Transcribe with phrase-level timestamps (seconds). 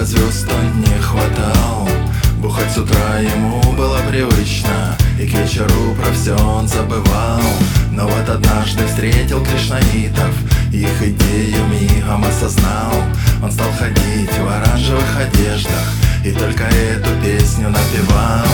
[0.00, 1.88] неба звезд он не хватал
[2.38, 7.40] Бухать с утра ему было привычно И к вечеру про все он забывал.
[7.92, 10.34] Но вот однажды встретил кришнаитов
[10.72, 12.94] Их идею мигом осознал.
[13.42, 15.92] Он стал ходить в оранжевых одеждах
[16.24, 18.46] И только эту песню напевал.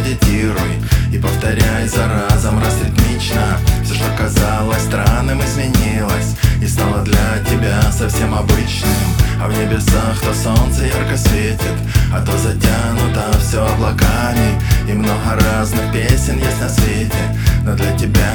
[0.00, 0.80] Медитируй
[1.12, 7.80] И повторяй за разом, раз ритмично Все, что казалось странным, изменилось И стало для тебя
[7.92, 8.90] совсем обычным.
[9.42, 11.76] А в небесах то солнце ярко светит
[12.12, 14.60] А то затянуто все облаками.
[14.88, 18.29] И много разных песен есть на свете Но для тебя